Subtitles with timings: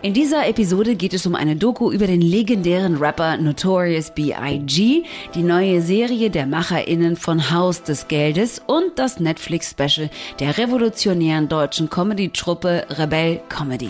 [0.00, 5.02] In dieser Episode geht es um eine Doku über den legendären Rapper Notorious B.I.G.,
[5.34, 10.08] die neue Serie der MacherInnen von Haus des Geldes und das Netflix-Special
[10.38, 13.88] der revolutionären deutschen Comedy-Truppe Rebell Comedy.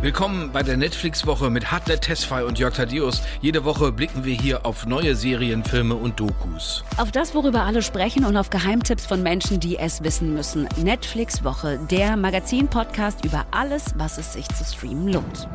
[0.00, 3.20] Willkommen bei der Netflix-Woche mit Hartlet Tesfay und Jörg Thaddeus.
[3.40, 6.84] Jede Woche blicken wir hier auf neue Serien, Filme und Dokus.
[6.98, 10.68] Auf das, worüber alle sprechen und auf Geheimtipps von Menschen, die es wissen müssen.
[10.80, 15.48] Netflix-Woche, der Magazin-Podcast über alles, was es sich zu streamen lohnt.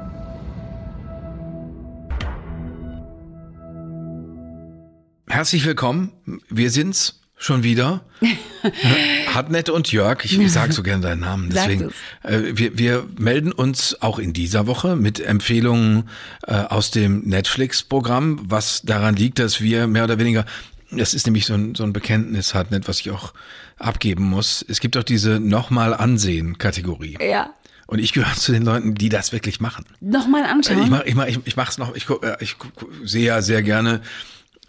[5.30, 6.12] Herzlich willkommen.
[6.50, 8.06] Wir sind's schon wieder.
[9.34, 11.92] Hartnett und Jörg, ich sag so gerne deinen Namen, deswegen.
[12.24, 16.10] Äh, wir, wir melden uns auch in dieser Woche mit Empfehlungen
[16.48, 20.46] äh, aus dem Netflix-Programm, was daran liegt, dass wir mehr oder weniger,
[20.92, 23.34] das ist nämlich so ein, so ein Bekenntnis, Hartnett, was ich auch
[23.78, 24.64] abgeben muss.
[24.66, 27.18] Es gibt auch diese nochmal ansehen Kategorie.
[27.20, 27.50] Ja.
[27.88, 29.84] Und ich gehöre zu den Leuten, die das wirklich machen.
[30.00, 30.82] Nochmal anschauen.
[30.82, 32.56] Ich mach, ich mach, ich, ich mach's noch, ich, äh, ich
[33.04, 34.00] sehe ja sehr gerne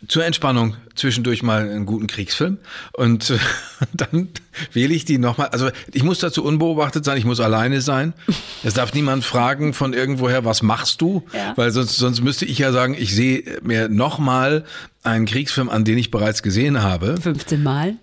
[0.08, 2.58] zur Entspannung zwischendurch mal einen guten Kriegsfilm
[2.92, 3.38] und äh,
[3.92, 4.28] dann
[4.72, 5.48] wähle ich die nochmal.
[5.48, 8.12] Also ich muss dazu unbeobachtet sein, ich muss alleine sein.
[8.62, 11.24] Es darf niemand fragen von irgendwoher, was machst du?
[11.32, 11.52] Ja.
[11.56, 14.64] Weil sonst, sonst müsste ich ja sagen, ich sehe mir nochmal
[15.02, 17.20] einen Kriegsfilm an, den ich bereits gesehen habe.
[17.20, 17.96] 15 Mal.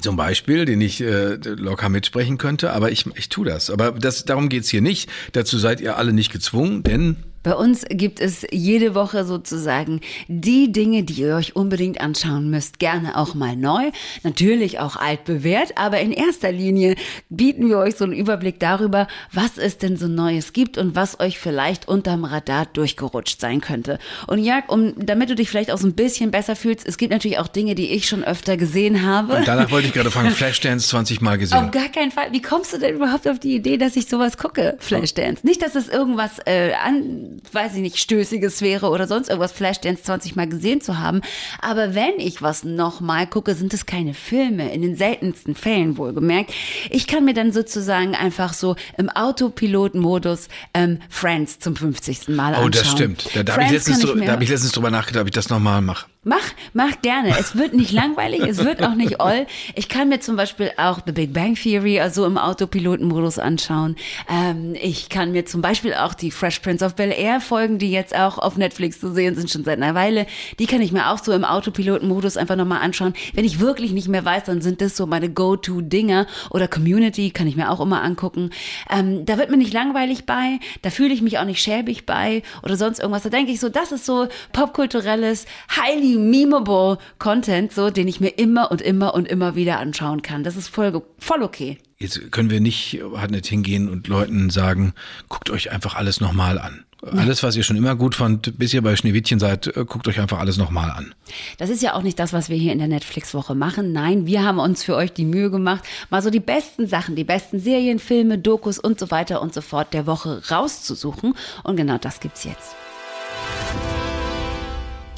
[0.00, 3.70] Zum Beispiel, den ich äh, locker mitsprechen könnte, aber ich, ich tue das.
[3.70, 5.10] Aber das, darum geht's hier nicht.
[5.32, 10.72] Dazu seid ihr alle nicht gezwungen, denn Bei uns gibt es jede Woche sozusagen die
[10.72, 12.78] Dinge, die ihr euch unbedingt anschauen müsst.
[12.78, 13.90] Gerne auch mal neu,
[14.22, 16.96] natürlich auch altbewährt, aber in erster Linie
[17.30, 21.18] bieten wir euch so einen Überblick darüber, was es denn so Neues gibt und was
[21.18, 23.98] euch vielleicht unterm Radar durchgerutscht sein könnte.
[24.26, 27.10] Und Jörg, um, damit du dich vielleicht auch so ein bisschen besser fühlst, es gibt
[27.10, 29.36] natürlich auch Dinge, die ich schon öfter gesehen habe.
[29.36, 31.56] und danach wollte ich gerade fragen, Flashdance 20 Mal gesehen.
[31.56, 32.32] Auf gar keinen Fall.
[32.32, 35.46] Wie kommst du denn überhaupt auf die Idee, dass ich sowas gucke, Flashdance?
[35.46, 40.02] Nicht, dass es irgendwas äh, an, weiß ich nicht, Stößiges wäre oder sonst irgendwas, Flashdance
[40.02, 41.20] 20 Mal gesehen zu haben.
[41.60, 46.52] Aber wenn ich was nochmal gucke, sind es keine Filme, in den seltensten Fällen wohlgemerkt.
[46.90, 52.28] Ich kann mir dann sozusagen einfach so im Autopilot-Modus ähm, Friends zum 50.
[52.28, 52.64] Mal anschauen.
[52.64, 53.30] Oh, das stimmt.
[53.34, 55.80] Da, da habe ich, letztens da hab ich letztens drüber nachgedacht, ob ich das nochmal
[55.80, 56.06] mache.
[56.22, 57.34] Mach, mach gerne.
[57.40, 59.46] Es wird nicht langweilig, es wird auch nicht oll.
[59.74, 63.96] Ich kann mir zum Beispiel auch The Big Bang Theory also im Autopilotenmodus anschauen.
[64.28, 67.90] Ähm, ich kann mir zum Beispiel auch die Fresh Prince of Bel Air Folgen, die
[67.90, 70.26] jetzt auch auf Netflix zu sehen sind, schon seit einer Weile,
[70.58, 73.14] die kann ich mir auch so im Autopilotenmodus einfach nochmal anschauen.
[73.32, 76.26] Wenn ich wirklich nicht mehr weiß, dann sind das so meine Go-To-Dinger.
[76.50, 78.50] Oder Community kann ich mir auch immer angucken.
[78.90, 82.42] Ähm, da wird mir nicht langweilig bei, da fühle ich mich auch nicht schäbig bei
[82.62, 83.22] oder sonst irgendwas.
[83.22, 88.30] Da denke ich so, das ist so popkulturelles, highly memeable Content, so, den ich mir
[88.30, 90.44] immer und immer und immer wieder anschauen kann.
[90.44, 91.78] Das ist voll, voll okay.
[91.98, 94.94] Jetzt können wir nicht halt nicht hingehen und Leuten sagen,
[95.28, 96.84] guckt euch einfach alles nochmal an.
[97.02, 100.20] Alles, was ihr schon immer gut fand, bis ihr bei Schneewittchen seid, äh, guckt euch
[100.20, 101.14] einfach alles nochmal an.
[101.56, 103.92] Das ist ja auch nicht das, was wir hier in der Netflix-Woche machen.
[103.92, 107.24] Nein, wir haben uns für euch die Mühe gemacht, mal so die besten Sachen, die
[107.24, 111.34] besten Serien, Filme, Dokus und so weiter und so fort der Woche rauszusuchen.
[111.62, 112.76] Und genau das gibt's jetzt.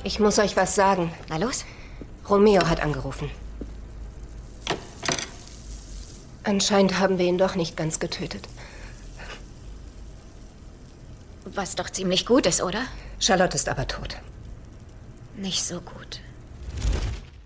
[0.04, 1.12] Ich muss euch was sagen.
[1.28, 1.64] Na los?
[2.28, 3.30] Romeo hat angerufen.
[6.44, 8.48] Anscheinend haben wir ihn doch nicht ganz getötet.
[11.44, 12.82] Was doch ziemlich gut ist, oder?
[13.20, 14.16] Charlotte ist aber tot.
[15.36, 16.20] Nicht so gut.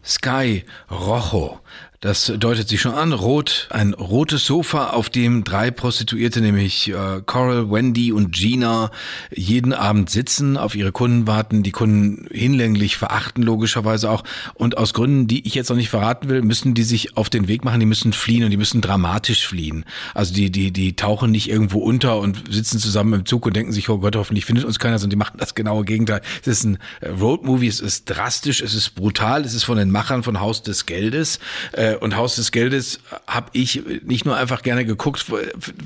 [0.04, 1.60] Sky Rojo.
[2.00, 3.12] Das deutet sich schon an.
[3.14, 8.90] Rot, ein rotes Sofa, auf dem drei Prostituierte, nämlich äh, Coral, Wendy und Gina,
[9.34, 14.24] jeden Abend sitzen, auf ihre Kunden warten, die Kunden hinlänglich verachten, logischerweise auch.
[14.54, 17.48] Und aus Gründen, die ich jetzt noch nicht verraten will, müssen die sich auf den
[17.48, 19.86] Weg machen, die müssen fliehen und die müssen dramatisch fliehen.
[20.12, 23.72] Also die, die, die tauchen nicht irgendwo unter und sitzen zusammen im Zug und denken
[23.72, 26.20] sich, oh Gott, hoffentlich findet uns keiner, sondern die machen das genaue Gegenteil.
[26.42, 29.90] Es ist ein äh, Roadmovie, es ist drastisch, es ist brutal, es ist von den
[29.90, 31.38] Machern von Haus des Geldes.
[31.72, 35.26] Äh, Und Haus des Geldes habe ich nicht nur einfach gerne geguckt,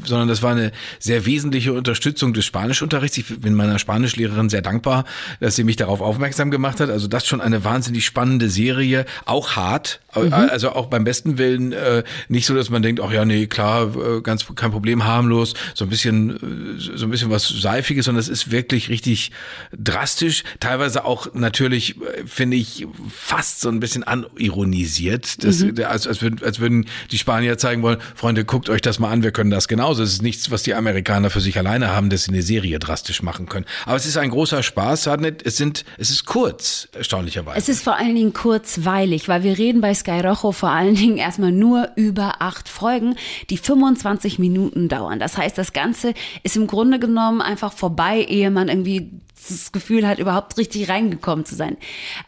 [0.04, 3.18] sondern das war eine sehr wesentliche Unterstützung des Spanischunterrichts.
[3.18, 5.04] Ich bin meiner Spanischlehrerin sehr dankbar,
[5.40, 6.90] dass sie mich darauf aufmerksam gemacht hat.
[6.90, 12.02] Also das schon eine wahnsinnig spannende Serie, auch hart, also auch beim besten Willen äh,
[12.28, 15.84] nicht so, dass man denkt, ach ja, nee, klar, äh, ganz kein Problem, harmlos, so
[15.84, 19.30] ein bisschen, äh, so ein bisschen was seifiges, sondern es ist wirklich richtig
[19.76, 26.22] drastisch, teilweise auch natürlich, äh, finde ich, fast so ein bisschen anironisiert, das, als, als,
[26.22, 29.50] würden, als würden die Spanier zeigen wollen, Freunde, guckt euch das mal an, wir können
[29.50, 30.02] das genauso.
[30.02, 33.22] Es ist nichts, was die Amerikaner für sich alleine haben, dass sie eine Serie drastisch
[33.22, 33.66] machen können.
[33.86, 35.08] Aber es ist ein großer Spaß,
[35.44, 37.58] es sind, es ist kurz, erstaunlicherweise.
[37.58, 41.16] Es ist vor allen Dingen kurzweilig, weil wir reden bei Sky Rojo vor allen Dingen
[41.16, 43.16] erstmal nur über acht Folgen,
[43.48, 45.18] die 25 Minuten dauern.
[45.18, 49.10] Das heißt, das Ganze ist im Grunde genommen einfach vorbei, ehe man irgendwie
[49.48, 51.76] das Gefühl hat, überhaupt richtig reingekommen zu sein.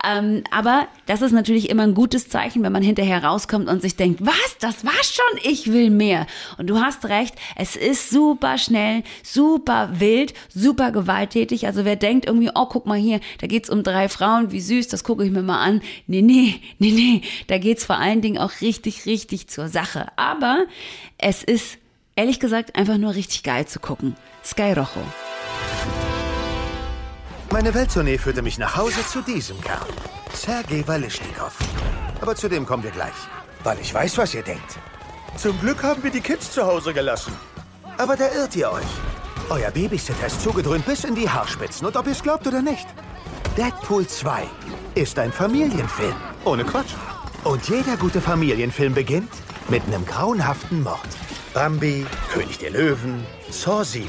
[0.07, 3.97] Ähm, aber das ist natürlich immer ein gutes Zeichen, wenn man hinterher rauskommt und sich
[3.97, 6.27] denkt, was, das war schon, ich will mehr.
[6.59, 11.67] Und du hast recht, es ist super schnell, super wild, super gewalttätig.
[11.67, 14.89] Also wer denkt irgendwie, oh, guck mal hier, da geht's um drei Frauen, wie süß,
[14.89, 15.83] das gucke ich mir mal an.
[16.07, 20.07] Nee, nee, nee, nee, da geht's vor allen Dingen auch richtig, richtig zur Sache.
[20.17, 20.67] Aber
[21.19, 21.79] es ist,
[22.17, 24.17] ehrlich gesagt, einfach nur richtig geil zu gucken.
[24.45, 25.32] Sky Rojo.
[27.53, 29.87] Meine Welttournee führte mich nach Hause zu diesem Kerl.
[30.33, 31.53] Sergei Walischnikow.
[32.23, 33.13] Aber zu dem kommen wir gleich.
[33.63, 34.79] Weil ich weiß, was ihr denkt.
[35.37, 37.35] Zum Glück haben wir die Kids zu Hause gelassen.
[37.99, 38.87] Aber da irrt ihr euch.
[39.51, 41.87] Euer Babysitter ist zugedröhnt bis in die Haarspitzen.
[41.87, 42.87] Und ob ihr es glaubt oder nicht,
[43.59, 44.45] Deadpool 2
[44.95, 46.17] ist ein Familienfilm.
[46.47, 46.95] Ohne Quatsch.
[47.45, 49.33] Und jeder gute Familienfilm beginnt
[49.69, 51.01] mit einem grauenhaften Mord.
[51.53, 54.09] Bambi, König der Löwen, Saw 7.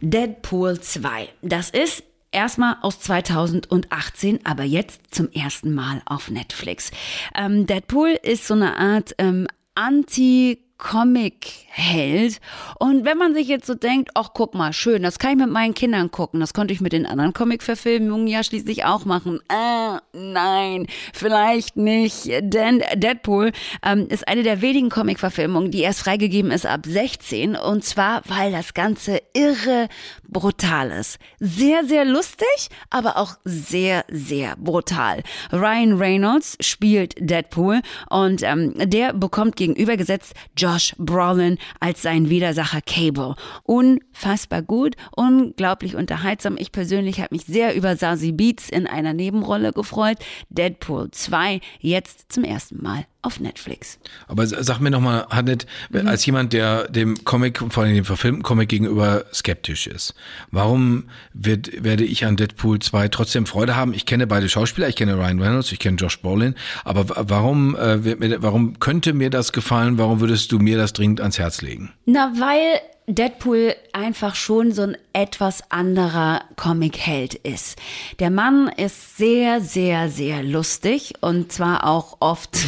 [0.00, 1.28] Deadpool 2.
[1.42, 6.90] Das ist erstmal aus 2018, aber jetzt zum ersten Mal auf Netflix.
[7.34, 12.40] Ähm, Deadpool ist so eine Art ähm, Anti- Comic-Held.
[12.78, 15.50] Und wenn man sich jetzt so denkt, ach guck mal, schön, das kann ich mit
[15.50, 19.40] meinen Kindern gucken, das konnte ich mit den anderen Comic-Verfilmungen ja schließlich auch machen.
[19.48, 23.52] Äh, nein, vielleicht nicht, denn Deadpool
[23.84, 28.52] ähm, ist eine der wenigen Comic-Verfilmungen, die erst freigegeben ist ab 16 und zwar, weil
[28.52, 29.88] das Ganze irre
[30.28, 31.18] brutal ist.
[31.40, 32.46] Sehr, sehr lustig,
[32.90, 35.22] aber auch sehr, sehr brutal.
[35.52, 42.80] Ryan Reynolds spielt Deadpool und ähm, der bekommt gegenübergesetzt John Josh Brolin als sein Widersacher
[42.82, 43.34] Cable.
[43.62, 46.56] Unfassbar gut, unglaublich unterhaltsam.
[46.58, 50.18] Ich persönlich habe mich sehr über Sassy Beats in einer Nebenrolle gefreut.
[50.50, 53.98] Deadpool 2 jetzt zum ersten Mal auf Netflix.
[54.28, 56.06] Aber sag mir nochmal, Hannet, mhm.
[56.06, 60.14] als jemand, der dem Comic, vor allem dem verfilmten Comic gegenüber skeptisch ist,
[60.52, 63.92] warum wird, werde ich an Deadpool 2 trotzdem Freude haben?
[63.92, 66.54] Ich kenne beide Schauspieler, ich kenne Ryan Reynolds, ich kenne Josh Brolin,
[66.84, 69.98] aber warum, äh, mir, warum könnte mir das gefallen?
[69.98, 71.92] Warum würdest du mir das dringend ans Herz legen?
[72.06, 77.78] Na, weil Deadpool einfach schon so ein etwas anderer Comic-Held ist.
[78.18, 82.58] Der Mann ist sehr, sehr, sehr lustig und zwar auch oft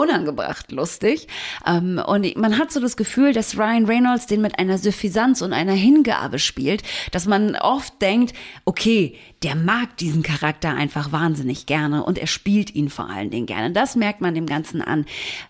[0.00, 1.28] unangebracht lustig.
[1.66, 5.52] Ähm, und man hat so das Gefühl, dass Ryan Reynolds den mit einer Suffisanz und
[5.52, 6.82] einer Hingabe spielt,
[7.12, 12.74] dass man oft denkt, okay, der mag diesen Charakter einfach wahnsinnig gerne und er spielt
[12.74, 13.70] ihn vor allen Dingen gerne.
[13.72, 15.06] Das merkt man dem Ganzen an.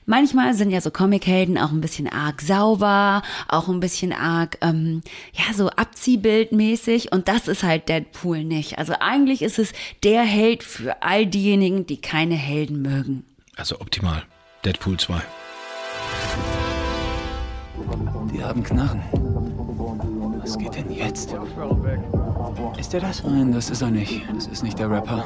[0.06, 5.02] Manchmal sind ja so Comichelden auch ein bisschen arg sauber, auch ein bisschen arg, ähm,
[5.32, 8.79] ja, so abziehbildmäßig und das ist halt Deadpool nicht.
[8.79, 9.73] Also eigentlich ist es
[10.05, 13.25] der Held für all diejenigen, die keine Helden mögen.
[13.56, 14.23] Also optimal.
[14.65, 15.23] Deadpool 2.
[18.31, 19.03] Die haben Knarren.
[20.39, 21.35] Was geht denn jetzt?
[22.79, 23.25] Ist er das?
[23.25, 24.23] Nein, das ist er nicht.
[24.35, 25.25] Das ist nicht der Rapper.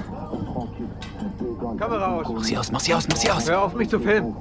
[1.78, 2.28] Kamera aus.
[2.32, 3.48] Mach sie aus, mach sie aus, mach sie aus.
[3.48, 4.36] Hör auf mich zu filmen.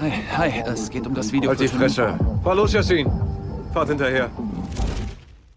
[0.00, 1.50] Hi, hi, es geht um das Video.
[1.50, 2.18] Halt die Fresse.
[2.42, 3.08] Fahr los, Yassin.
[3.72, 4.28] Fahrt hinterher.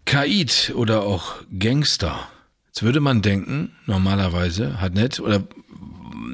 [0.04, 2.28] Kaid oder auch Gangster.
[2.66, 5.42] Jetzt würde man denken, normalerweise hat nett oder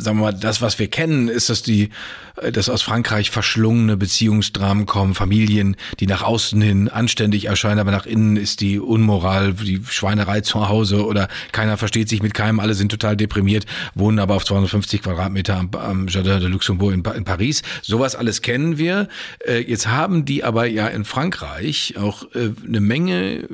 [0.00, 1.91] sagen wir mal, das, was wir kennen, ist, dass die,
[2.37, 7.90] äh, dass aus Frankreich verschlungene Beziehungsdramen kommen, Familien, die nach außen hin anständig erscheinen, aber
[7.90, 12.61] nach innen ist die Unmoral, die Schweinerei zu Hause oder keiner versteht sich mit keinem,
[12.61, 17.05] alle sind total deprimiert, wohnen aber auf 250 Quadratmeter am, am Jardin de Luxembourg in,
[17.05, 17.62] in Paris.
[17.83, 19.09] Sowas alles kennen wir.
[19.47, 23.49] Äh, jetzt haben die aber ja in Frankreich auch äh, eine Menge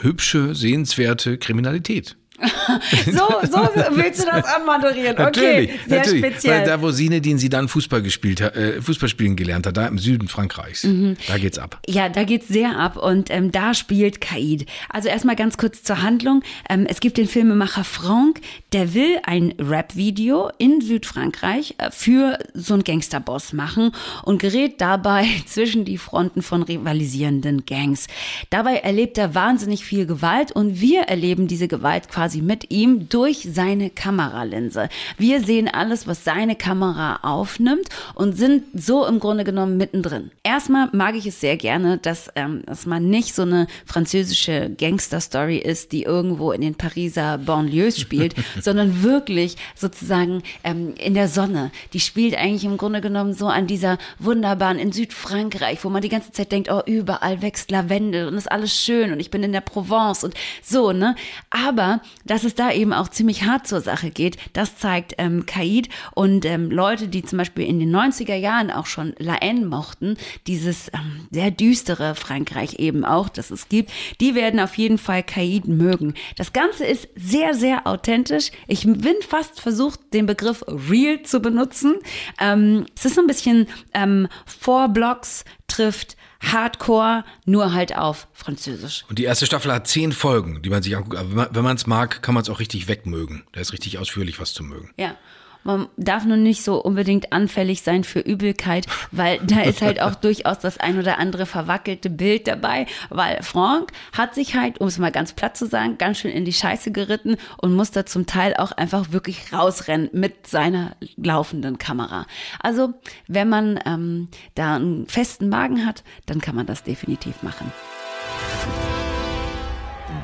[0.00, 2.16] hübsche, sehenswerte Kriminalität.
[3.06, 3.58] so, so
[3.92, 5.12] willst du das anmoderieren.
[5.12, 6.26] Okay, natürlich, sehr natürlich.
[6.26, 6.60] speziell.
[6.60, 9.86] Weil da, wo Sinedin sie dann Fußball gespielt hat, äh, Fußball spielen gelernt hat, da
[9.86, 11.16] im Süden Frankreichs, mhm.
[11.28, 11.80] da geht's ab.
[11.86, 14.66] Ja, da geht's sehr ab und ähm, da spielt Kaid.
[14.88, 16.42] Also erstmal ganz kurz zur Handlung.
[16.68, 18.40] Ähm, es gibt den Filmemacher Franck,
[18.72, 23.92] der will ein Rap-Video in Südfrankreich äh, für so einen Gangsterboss machen
[24.24, 28.08] und gerät dabei zwischen die Fronten von rivalisierenden Gangs.
[28.50, 33.10] Dabei erlebt er wahnsinnig viel Gewalt und wir erleben diese Gewalt quasi quasi mit ihm
[33.10, 34.88] durch seine Kameralinse.
[35.18, 40.30] Wir sehen alles, was seine Kamera aufnimmt und sind so im Grunde genommen mittendrin.
[40.42, 45.58] Erstmal mag ich es sehr gerne, dass, ähm, dass man nicht so eine französische Gangster-Story
[45.58, 51.72] ist, die irgendwo in den Pariser Banlieues spielt, sondern wirklich sozusagen ähm, in der Sonne.
[51.92, 56.08] Die spielt eigentlich im Grunde genommen so an dieser wunderbaren in Südfrankreich, wo man die
[56.08, 59.52] ganze Zeit denkt, oh, überall wächst Lavendel und ist alles schön und ich bin in
[59.52, 61.16] der Provence und so, ne?
[61.50, 64.36] Aber dass es da eben auch ziemlich hart zur Sache geht.
[64.52, 68.86] Das zeigt ähm, Kaid und ähm, Leute, die zum Beispiel in den 90er Jahren auch
[68.86, 70.16] schon La Haine mochten,
[70.46, 73.90] dieses ähm, sehr düstere Frankreich eben auch, das es gibt,
[74.20, 76.14] die werden auf jeden Fall Kaid mögen.
[76.36, 78.50] Das Ganze ist sehr, sehr authentisch.
[78.66, 81.96] Ich bin fast versucht, den Begriff real zu benutzen.
[82.40, 85.44] Ähm, es ist so ein bisschen ähm, Four Blocks
[85.74, 89.04] trifft Hardcore, nur halt auf Französisch.
[89.08, 91.16] Und die erste Staffel hat zehn Folgen, die man sich anguckt.
[91.16, 93.44] Aber wenn man es mag, kann man es auch richtig wegmögen.
[93.52, 94.90] Da ist richtig ausführlich was zu mögen.
[94.96, 95.16] Ja.
[95.64, 100.14] Man darf nur nicht so unbedingt anfällig sein für Übelkeit, weil da ist halt auch
[100.24, 104.98] durchaus das ein oder andere verwackelte Bild dabei, weil Franck hat sich halt, um es
[104.98, 108.26] mal ganz platt zu sagen, ganz schön in die Scheiße geritten und muss da zum
[108.26, 112.26] Teil auch einfach wirklich rausrennen mit seiner laufenden Kamera.
[112.60, 112.94] Also,
[113.26, 117.72] wenn man ähm, da einen festen Magen hat, dann kann man das definitiv machen.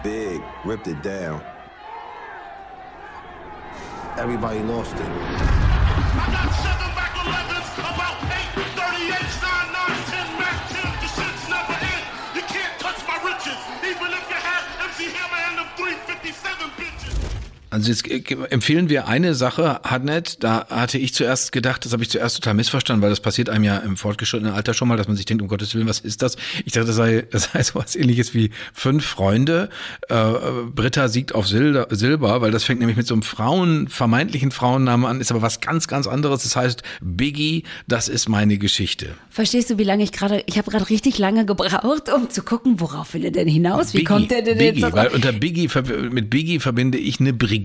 [0.03, 1.41] Big ripped it down.
[4.19, 6.60] Everybody lost it.
[17.71, 22.03] Also jetzt äh, empfehlen wir eine Sache, Hadnet, da hatte ich zuerst gedacht, das habe
[22.03, 25.07] ich zuerst total missverstanden, weil das passiert einem ja im fortgeschrittenen Alter schon mal, dass
[25.07, 26.37] man sich denkt, um Gottes Willen, was ist das?
[26.65, 29.69] Ich dachte, das sei, das sei sowas ähnliches wie Fünf Freunde.
[30.09, 30.33] Äh,
[30.75, 35.07] Britta siegt auf Silber, Silber, weil das fängt nämlich mit so einem Frauen, vermeintlichen Frauennamen
[35.07, 36.43] an, ist aber was ganz, ganz anderes.
[36.43, 39.15] Das heißt Biggie, das ist meine Geschichte.
[39.31, 42.81] Verstehst du, wie lange ich gerade, ich habe gerade richtig lange gebraucht, um zu gucken,
[42.81, 43.93] worauf will er denn hinaus?
[43.93, 45.71] Wie Biggie, kommt er denn Biggie, jetzt weil unter Biggie,
[46.11, 47.60] mit Biggie verbinde ich eine Brigitte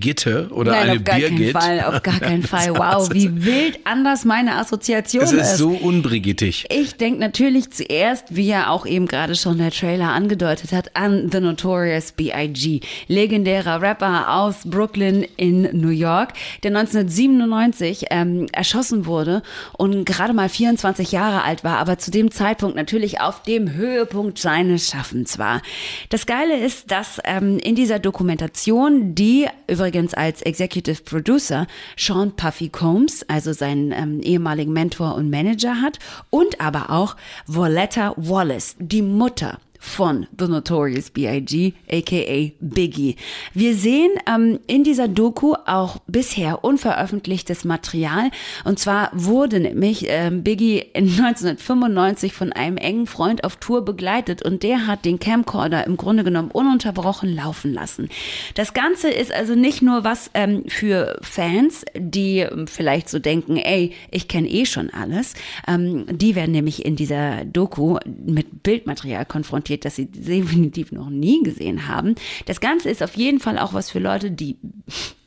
[0.50, 1.52] oder Nein, eine auf gar Birgit.
[1.54, 2.76] keinen Fall, auf gar keinen Fall.
[2.76, 5.52] Wow, wie wild anders meine Assoziation Es ist.
[5.52, 6.66] ist so unbrigittig.
[6.70, 11.30] Ich denke natürlich zuerst, wie ja auch eben gerade schon der Trailer angedeutet hat, an
[11.32, 19.42] The Notorious B.I.G., legendärer Rapper aus Brooklyn in New York, der 1997 ähm, erschossen wurde
[19.76, 24.38] und gerade mal 24 Jahre alt war, aber zu dem Zeitpunkt natürlich auf dem Höhepunkt
[24.38, 25.62] seines Schaffens war.
[26.08, 29.46] Das Geile ist, dass ähm, in dieser Dokumentation, die
[29.86, 36.00] übrigens als Executive Producer Sean Puffy Combs, also seinen ähm, ehemaligen Mentor und Manager hat,
[36.28, 37.14] und aber auch
[37.46, 43.16] Voletta Wallace, die Mutter von The Notorious B.I.G., aka Biggie.
[43.54, 48.30] Wir sehen ähm, in dieser Doku auch bisher unveröffentlichtes Material.
[48.64, 54.42] Und zwar wurde nämlich ähm, Biggie in 1995 von einem engen Freund auf Tour begleitet
[54.42, 58.08] und der hat den Camcorder im Grunde genommen ununterbrochen laufen lassen.
[58.54, 63.56] Das Ganze ist also nicht nur was ähm, für Fans, die ähm, vielleicht so denken,
[63.56, 65.34] ey, ich kenne eh schon alles.
[65.66, 71.42] Ähm, die werden nämlich in dieser Doku mit Bildmaterial konfrontiert, das sie definitiv noch nie
[71.42, 72.14] gesehen haben.
[72.46, 74.56] Das Ganze ist auf jeden Fall auch was für Leute, die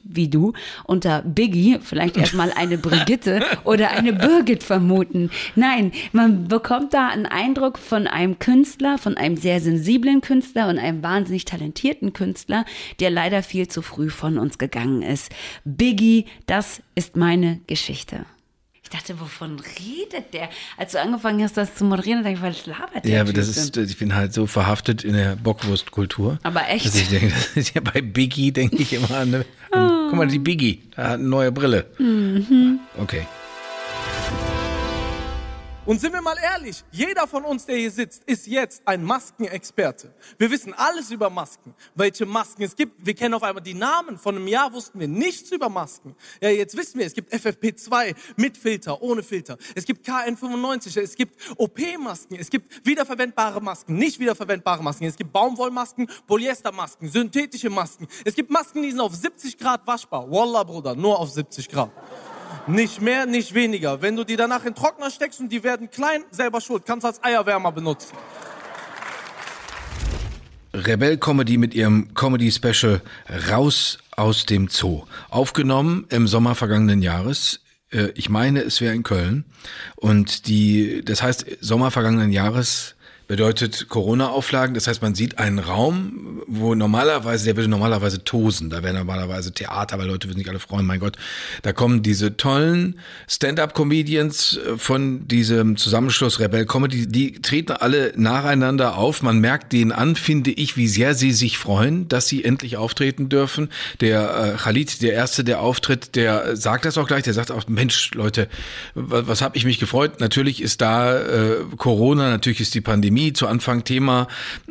[0.09, 0.53] wie du
[0.85, 5.29] unter Biggie vielleicht erstmal eine Brigitte oder eine Birgit vermuten.
[5.55, 10.79] Nein, man bekommt da einen Eindruck von einem Künstler, von einem sehr sensiblen Künstler und
[10.79, 12.65] einem wahnsinnig talentierten Künstler,
[12.99, 15.31] der leider viel zu früh von uns gegangen ist.
[15.63, 18.25] Biggie, das ist meine Geschichte.
[18.91, 20.49] Ich dachte, wovon redet der?
[20.75, 23.11] Als du angefangen hast, das zu moderieren, dachte ich, was labert der?
[23.11, 26.39] Ja, aber das ist, ich bin halt so verhaftet in der Bockwurstkultur.
[26.41, 26.87] Aber echt?
[26.87, 30.17] Dass ich denke, das ist ja bei Biggie denke ich immer an, eine, an guck
[30.17, 31.85] mal, die Biggie, da hat eine neue Brille.
[31.99, 32.79] Mhm.
[32.97, 33.27] Okay.
[35.89, 40.13] Und sind wir mal ehrlich, jeder von uns, der hier sitzt, ist jetzt ein Maskenexperte.
[40.37, 43.03] Wir wissen alles über Masken, welche Masken es gibt.
[43.03, 44.19] Wir kennen auf einmal die Namen.
[44.19, 46.15] Von einem Jahr wussten wir nichts über Masken.
[46.41, 49.57] Ja, jetzt wissen wir, es gibt FFP2 mit Filter, ohne Filter.
[49.73, 55.05] Es gibt KN95, es gibt OP-Masken, es gibt wiederverwendbare Masken, nicht wiederverwendbare Masken.
[55.05, 58.07] Es gibt Baumwollmasken, Polyestermasken, synthetische Masken.
[58.23, 60.29] Es gibt Masken, die sind auf 70 Grad waschbar.
[60.29, 61.89] Wallah, Bruder, nur auf 70 Grad.
[62.67, 64.01] Nicht mehr, nicht weniger.
[64.01, 66.83] Wenn du die danach in Trockner steckst und die werden klein, selber schuld.
[66.85, 68.15] Kannst als Eierwärmer benutzen.
[70.73, 73.01] Rebell Comedy mit ihrem Comedy Special
[73.49, 75.03] Raus aus dem Zoo.
[75.29, 77.61] Aufgenommen im Sommer vergangenen Jahres.
[77.91, 79.45] Äh, Ich meine, es wäre in Köln.
[79.95, 82.95] Und die, das heißt, Sommer vergangenen Jahres
[83.29, 84.73] bedeutet Corona-Auflagen.
[84.73, 88.71] Das heißt, man sieht einen Raum, wo normalerweise, der würde normalerweise tosen.
[88.71, 90.87] Da wäre normalerweise Theater, weil Leute würden sich alle freuen.
[90.87, 91.15] Mein Gott,
[91.61, 97.05] da kommen diese tollen Stand-up-Comedians äh, von diesem Zusammenschluss Rebell Comedy.
[97.05, 99.21] Die treten alle nacheinander auf.
[99.21, 103.29] Man merkt denen an, finde ich, wie sehr sie sich freuen, dass sie endlich auftreten
[103.29, 103.69] dürfen.
[104.01, 107.21] Der äh, Khalid, der Erste, der auftritt, der sagt das auch gleich.
[107.25, 108.47] Der sagt auch, Mensch, Leute,
[108.95, 110.19] was, was habe ich mich gefreut?
[110.19, 114.27] Natürlich ist da äh, Corona, natürlich ist die Pandemie Pandemie zu Anfang Thema.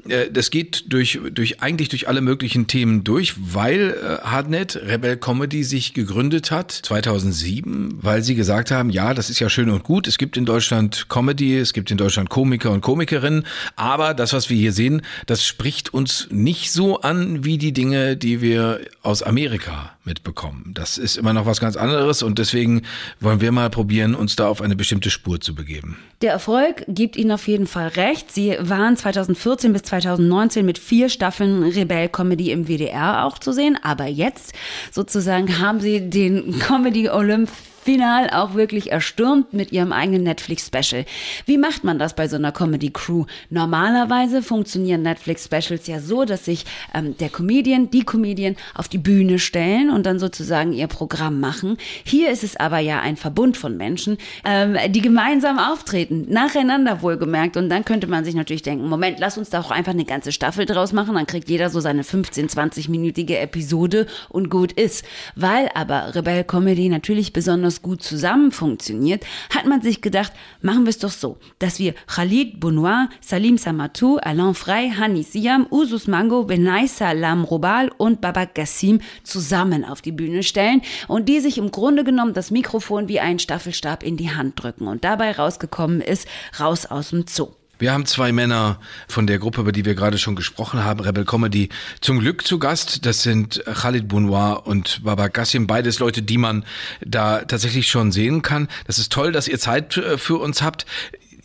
[0.08, 5.16] Äh, das geht durch, durch eigentlich durch alle möglichen Themen durch, weil äh, Hardnet Rebel
[5.16, 9.84] Comedy sich gegründet hat 2007, weil sie gesagt haben, ja, das ist ja schön und
[9.84, 10.06] gut.
[10.06, 13.44] Es gibt in Deutschland Comedy, es gibt in Deutschland Komiker und Komikerinnen,
[13.76, 18.16] aber das, was wir hier sehen, das spricht uns nicht so an wie die Dinge,
[18.16, 20.72] die wir aus Amerika mitbekommen.
[20.74, 22.82] Das ist immer noch was ganz anderes und deswegen
[23.20, 25.98] wollen wir mal probieren, uns da auf eine bestimmte Spur zu begeben.
[26.22, 28.32] Der Erfolg gibt Ihnen auf jeden Fall recht.
[28.38, 33.76] Sie waren 2014 bis 2019 mit vier Staffeln Rebell Comedy im WDR auch zu sehen,
[33.82, 34.52] aber jetzt
[34.92, 37.50] sozusagen haben Sie den Comedy Olymp
[37.88, 41.06] final auch wirklich erstürmt mit ihrem eigenen Netflix-Special.
[41.46, 43.24] Wie macht man das bei so einer Comedy-Crew?
[43.48, 49.38] Normalerweise funktionieren Netflix-Specials ja so, dass sich ähm, der Comedian, die Comedian auf die Bühne
[49.38, 51.78] stellen und dann sozusagen ihr Programm machen.
[52.04, 57.56] Hier ist es aber ja ein Verbund von Menschen, ähm, die gemeinsam auftreten, nacheinander wohlgemerkt.
[57.56, 60.30] Und dann könnte man sich natürlich denken, Moment, lass uns da auch einfach eine ganze
[60.32, 65.06] Staffel draus machen, dann kriegt jeder so seine 15, 20-minütige Episode und gut ist.
[65.36, 70.32] Weil aber Rebell Comedy natürlich besonders gut zusammen funktioniert, hat man sich gedacht,
[70.62, 75.66] machen wir es doch so, dass wir Khalid Bounoir, Salim Samatou, Alain Frey, Hani Siam,
[75.70, 81.40] Usus Mango, Benay Salam Robal und Baba Gassim zusammen auf die Bühne stellen und die
[81.40, 84.88] sich im Grunde genommen das Mikrofon wie einen Staffelstab in die Hand drücken.
[84.88, 86.26] Und dabei rausgekommen ist,
[86.58, 87.48] raus aus dem Zoo.
[87.78, 91.24] Wir haben zwei Männer von der Gruppe, über die wir gerade schon gesprochen haben, Rebel
[91.24, 91.68] Comedy,
[92.00, 93.06] zum Glück zu Gast.
[93.06, 96.64] Das sind Khalid Bounoir und Baba Gassim, beides Leute, die man
[97.00, 98.66] da tatsächlich schon sehen kann.
[98.86, 100.86] Das ist toll, dass ihr Zeit äh, für uns habt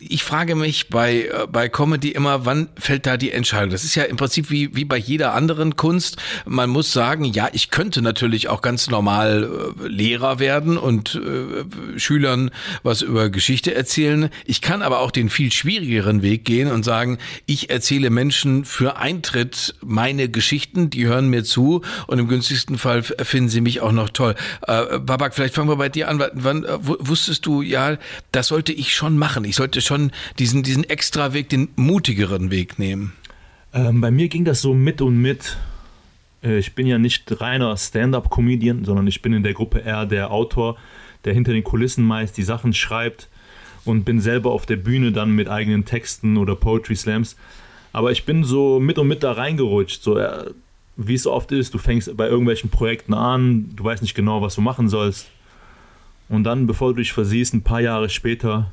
[0.08, 3.70] ich frage mich bei, äh, bei Comedy immer, wann fällt da die Entscheidung?
[3.70, 6.16] Das ist ja im Prinzip wie, wie bei jeder anderen Kunst.
[6.46, 11.98] Man muss sagen, ja, ich könnte natürlich auch ganz normal äh, Lehrer werden und äh,
[11.98, 12.50] Schülern
[12.82, 14.30] was über Geschichte erzählen.
[14.44, 18.96] Ich kann aber auch den viel schwierigeren Weg gehen und sagen, ich erzähle Menschen für
[18.96, 23.92] Eintritt meine Geschichten, die hören mir zu und im günstigsten Fall finden sie mich auch
[23.92, 24.34] noch toll.
[24.66, 26.22] Äh, Babak, vielleicht fangen wir bei dir an.
[26.34, 27.96] Wann äh, wusstest du, ja,
[28.32, 29.44] das sollte ich schon machen.
[29.44, 33.12] Ich sollte schon schon diesen, diesen extra Weg, den mutigeren Weg nehmen?
[33.72, 35.56] Ähm, bei mir ging das so mit und mit.
[36.42, 40.30] Äh, ich bin ja nicht reiner Stand-up-Comedian, sondern ich bin in der Gruppe eher der
[40.30, 40.76] Autor,
[41.24, 43.28] der hinter den Kulissen meist die Sachen schreibt
[43.84, 47.36] und bin selber auf der Bühne dann mit eigenen Texten oder Poetry Slams.
[47.92, 50.02] Aber ich bin so mit und mit da reingerutscht.
[50.02, 50.50] So, äh,
[50.96, 54.54] wie es oft ist, du fängst bei irgendwelchen Projekten an, du weißt nicht genau, was
[54.54, 55.28] du machen sollst.
[56.28, 58.72] Und dann, bevor du dich versiehst, ein paar Jahre später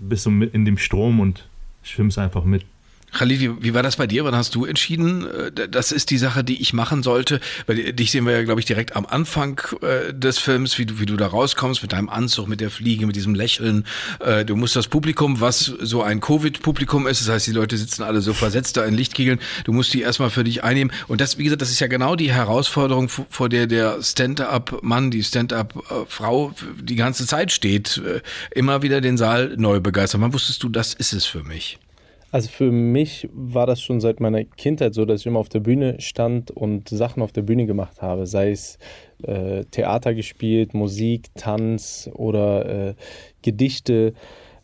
[0.00, 1.48] bist du mit in dem Strom und
[1.82, 2.64] schwimmst einfach mit.
[3.12, 4.24] Khalid, wie, wie war das bei dir?
[4.24, 7.40] Wann hast du entschieden, äh, das ist die Sache, die ich machen sollte?
[7.66, 10.98] Weil dich sehen wir ja, glaube ich, direkt am Anfang äh, des Films, wie du,
[10.98, 13.84] wie du da rauskommst mit deinem Anzug, mit der Fliege, mit diesem Lächeln.
[14.20, 18.02] Äh, du musst das Publikum, was so ein Covid-Publikum ist, das heißt, die Leute sitzen
[18.02, 20.92] alle so versetzt da in Lichtkegeln, du musst die erstmal für dich einnehmen.
[21.06, 25.22] Und das, wie gesagt, das ist ja genau die Herausforderung, vor der der Stand-up-Mann, die
[25.22, 28.00] Stand-up-Frau die ganze Zeit steht.
[28.50, 30.20] Immer wieder den Saal neu begeistern.
[30.22, 31.78] Wann wusstest du, das ist es für mich?
[32.32, 35.60] Also für mich war das schon seit meiner Kindheit so, dass ich immer auf der
[35.60, 38.78] Bühne stand und Sachen auf der Bühne gemacht habe, sei es
[39.22, 42.94] äh, Theater gespielt, Musik, Tanz oder äh,
[43.42, 44.14] Gedichte.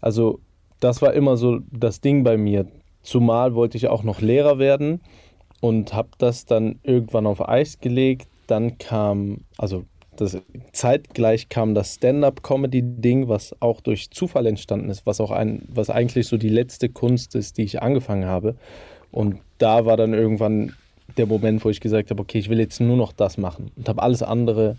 [0.01, 0.41] Also
[0.81, 2.67] das war immer so das Ding bei mir.
[3.03, 5.03] Zumal wollte ich auch noch Lehrer werden
[5.61, 8.29] und habe das dann irgendwann auf Eis gelegt.
[8.47, 9.85] Dann kam, also
[10.21, 10.39] das,
[10.73, 16.27] zeitgleich kam das Stand-up-Comedy-Ding, was auch durch Zufall entstanden ist, was auch ein, was eigentlich
[16.27, 18.57] so die letzte Kunst ist, die ich angefangen habe.
[19.11, 20.75] Und da war dann irgendwann
[21.17, 23.89] der Moment, wo ich gesagt habe, okay, ich will jetzt nur noch das machen und
[23.89, 24.77] habe alles andere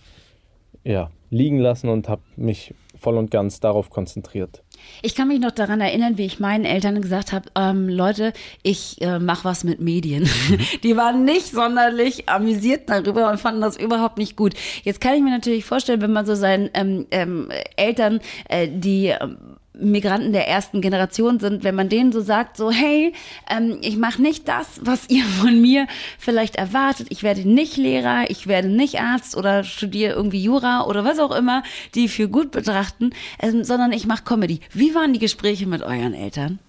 [0.84, 4.63] ja, liegen lassen und habe mich voll und ganz darauf konzentriert.
[5.02, 9.02] Ich kann mich noch daran erinnern, wie ich meinen Eltern gesagt habe, ähm, Leute, ich
[9.02, 10.24] äh, mache was mit Medien.
[10.24, 10.60] Mhm.
[10.84, 14.54] Die waren nicht sonderlich amüsiert darüber und fanden das überhaupt nicht gut.
[14.84, 19.08] Jetzt kann ich mir natürlich vorstellen, wenn man so seinen ähm, ähm, Eltern, äh, die
[19.08, 23.13] ähm, Migranten der ersten Generation sind, wenn man denen so sagt, so hey,
[23.50, 25.88] ähm, ich mache nicht das, was ihr von mir
[26.18, 27.08] vielleicht erwartet.
[27.10, 31.36] Ich werde nicht Lehrer, ich werde nicht Arzt oder studiere irgendwie Jura oder was auch
[31.36, 31.63] immer,
[31.96, 33.12] die für gut betrachten,
[33.42, 34.60] ähm, sondern ich mache Comedy.
[34.74, 36.60] Wie waren die Gespräche mit euren Eltern?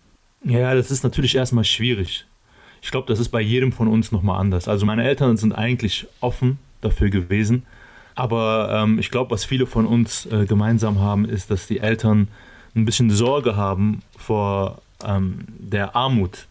[0.44, 2.27] Ja, das ist natürlich erstmal schwierig.
[2.83, 4.68] Ich glaube, das ist bei jedem von uns nochmal anders.
[4.68, 7.64] Also meine Eltern sind eigentlich offen dafür gewesen.
[8.14, 12.29] Aber ähm, ich glaube, was viele von uns äh, gemeinsam haben, ist, dass die Eltern
[12.74, 16.46] ein bisschen Sorge haben vor ähm, der Armut,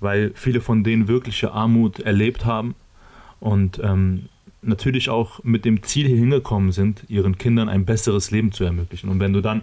[0.00, 2.74] weil viele von denen wirkliche Armut erlebt haben
[3.40, 4.28] und ähm,
[4.62, 9.10] natürlich auch mit dem Ziel hier hingekommen sind, ihren Kindern ein besseres Leben zu ermöglichen.
[9.10, 9.62] Und wenn du dann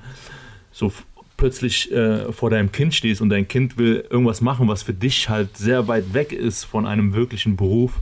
[0.72, 0.92] so
[1.38, 5.28] plötzlich äh, vor deinem Kind stehst und dein Kind will irgendwas machen, was für dich
[5.28, 8.00] halt sehr weit weg ist von einem wirklichen Beruf,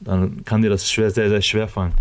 [0.00, 1.92] dann kann dir das schwer, sehr, sehr schwer fallen.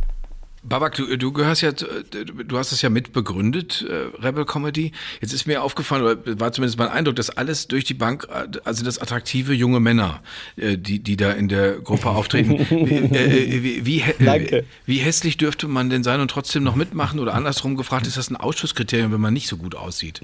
[0.61, 4.91] Babak, du, du gehörst ja, du hast es ja mitbegründet, äh, Rebel Comedy.
[5.21, 8.47] Jetzt ist mir aufgefallen, oder war zumindest mein Eindruck, dass alles durch die Bank, äh,
[8.65, 10.21] also das attraktive junge Männer,
[10.57, 12.59] äh, die, die da in der Gruppe auftreten.
[12.69, 17.19] wie, äh, wie, wie, äh, wie hässlich dürfte man denn sein und trotzdem noch mitmachen?
[17.19, 20.21] Oder andersrum gefragt, ist das ein Ausschusskriterium, wenn man nicht so gut aussieht?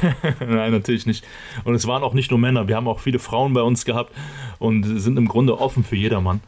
[0.40, 1.22] Nein, natürlich nicht.
[1.64, 4.14] Und es waren auch nicht nur Männer, wir haben auch viele Frauen bei uns gehabt
[4.58, 6.40] und sind im Grunde offen für jedermann.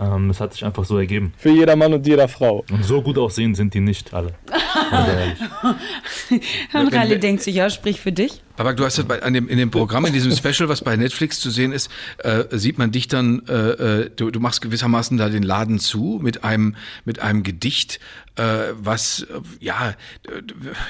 [0.00, 1.32] Ähm, das hat sich einfach so ergeben.
[1.36, 2.64] Für jeder Mann und jeder Frau.
[2.70, 4.34] Und so gut aussehen sind die nicht alle.
[6.74, 8.42] Und Rally denkt sich, ja, sprich für dich.
[8.60, 10.94] Aber du hast ja bei, an dem, in dem Programm, in diesem Special, was bei
[10.94, 15.16] Netflix zu sehen ist, äh, sieht man dich dann, äh, äh, du, du machst gewissermaßen
[15.16, 18.00] da den Laden zu mit einem, mit einem Gedicht,
[18.36, 19.26] äh, was, äh,
[19.60, 19.94] ja,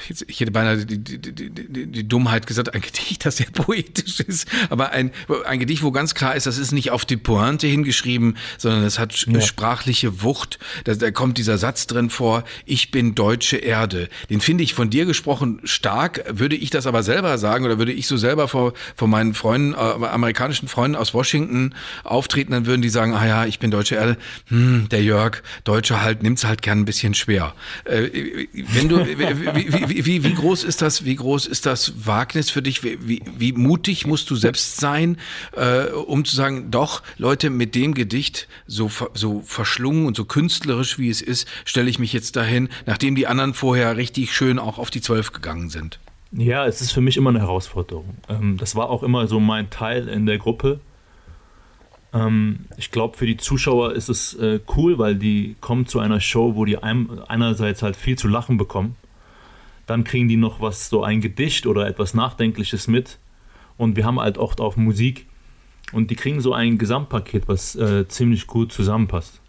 [0.09, 3.49] jetzt, ich hätte beinahe die, die, die, die, die Dummheit gesagt, ein Gedicht, das sehr
[3.51, 5.11] poetisch ist, aber ein,
[5.45, 8.99] ein Gedicht, wo ganz klar ist, das ist nicht auf die Pointe hingeschrieben, sondern es
[8.99, 9.41] hat Ja.
[9.41, 10.59] sprachliche Wucht.
[10.83, 14.09] Da, da kommt dieser Satz drin vor, ich bin deutsche Erde.
[14.29, 16.23] Den finde ich von dir gesprochen stark.
[16.29, 19.73] Würde ich das aber selber sagen oder würde ich so selber vor, vor meinen Freunden,
[19.73, 23.95] äh, amerikanischen Freunden aus Washington auftreten, dann würden die sagen, ah ja, ich bin deutsche
[23.95, 24.17] Erde.
[24.47, 27.53] Hm, der Jörg, Deutsche halt, nimmt's halt gern ein bisschen schwer.
[27.85, 32.49] Äh, wenn du, wie, wie, wie, wie, groß ist das, wie groß ist das Wagnis
[32.49, 32.83] für dich?
[32.83, 35.17] Wie, wie, mutig musst du selbst sein,
[35.55, 40.97] äh, um zu sagen, doch, Leute, mit dem Gedicht, so, so verschlungen und so künstlerisch
[40.97, 44.77] wie es ist, stelle ich mich jetzt dahin, nachdem die anderen vorher richtig schön auch
[44.77, 45.99] auf die Zwölf gegangen sind.
[46.31, 48.15] Ja, es ist für mich immer eine Herausforderung.
[48.29, 50.79] Ähm, das war auch immer so mein Teil in der Gruppe.
[52.13, 56.21] Ähm, ich glaube, für die Zuschauer ist es äh, cool, weil die kommen zu einer
[56.21, 58.95] Show, wo die ein, einerseits halt viel zu lachen bekommen.
[59.87, 63.17] Dann kriegen die noch was, so ein Gedicht oder etwas Nachdenkliches mit.
[63.77, 65.25] Und wir haben halt oft auf Musik.
[65.91, 69.41] Und die kriegen so ein Gesamtpaket, was äh, ziemlich gut zusammenpasst.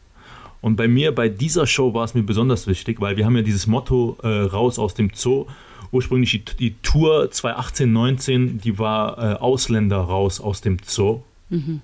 [0.61, 3.43] Und bei mir, bei dieser Show war es mir besonders wichtig, weil wir haben ja
[3.43, 5.47] dieses Motto äh, raus aus dem Zoo.
[5.91, 11.23] Ursprünglich die, die Tour 2018-19, die war äh, Ausländer raus aus dem Zoo.
[11.51, 11.81] Mhm.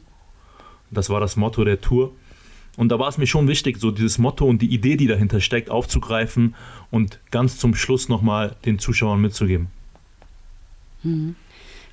[0.90, 2.12] Das war das Motto der Tour.
[2.76, 5.40] Und da war es mir schon wichtig, so dieses Motto und die Idee, die dahinter
[5.40, 6.54] steckt, aufzugreifen
[6.90, 9.66] und ganz zum Schluss nochmal den Zuschauern mitzugeben.
[11.02, 11.34] Mhm.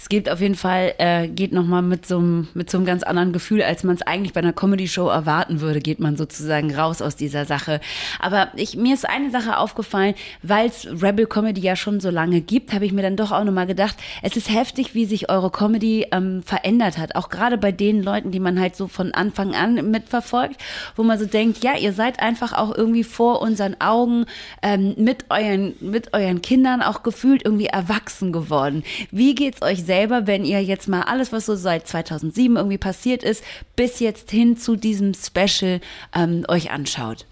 [0.05, 3.01] Es gibt auf jeden Fall, äh, geht nochmal mit so einem mit so einem ganz
[3.01, 7.01] anderen Gefühl, als man es eigentlich bei einer Comedy-Show erwarten würde, geht man sozusagen raus
[7.01, 7.81] aus dieser Sache.
[8.19, 10.13] Aber ich, mir ist eine Sache aufgefallen,
[10.43, 13.43] weil es Rebel Comedy ja schon so lange gibt, habe ich mir dann doch auch
[13.43, 17.15] nochmal gedacht, es ist heftig, wie sich eure Comedy ähm, verändert hat.
[17.15, 20.61] Auch gerade bei den Leuten, die man halt so von Anfang an mitverfolgt,
[20.95, 24.27] wo man so denkt, ja, ihr seid einfach auch irgendwie vor unseren Augen
[24.61, 28.83] ähm, mit, euren, mit euren Kindern auch gefühlt irgendwie erwachsen geworden.
[29.09, 33.23] Wie geht's euch selber, wenn ihr jetzt mal alles, was so seit 2007 irgendwie passiert
[33.23, 33.43] ist,
[33.75, 35.79] bis jetzt hin zu diesem Special
[36.13, 37.25] ähm, euch anschaut?